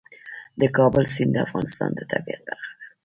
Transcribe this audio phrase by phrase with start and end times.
[0.59, 2.85] د کابل سیند د افغانستان د طبیعت برخه ده.